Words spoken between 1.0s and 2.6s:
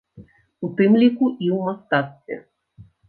ліку і ў мастацтве.